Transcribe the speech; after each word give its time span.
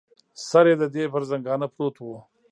سر 0.47 0.65
یې 0.69 0.75
د 0.81 0.83
دې 0.95 1.03
پر 1.13 1.21
زنګانه 1.29 1.67
پروت 1.73 1.95
و. 2.01 2.07